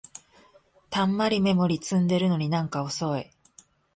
[0.89, 3.29] たんまりメモリ積んでるのになんか遅い